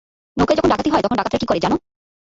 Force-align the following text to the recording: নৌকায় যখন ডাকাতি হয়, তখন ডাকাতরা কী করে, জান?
নৌকায় 0.37 0.57
যখন 0.57 0.69
ডাকাতি 0.69 0.89
হয়, 0.89 1.03
তখন 1.03 1.17
ডাকাতরা 1.17 1.41
কী 1.41 1.45
করে, 1.45 1.59
জান? 1.59 1.73